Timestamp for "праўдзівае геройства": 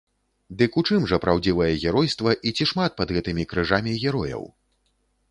1.25-2.33